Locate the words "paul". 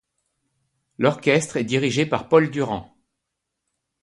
2.27-2.49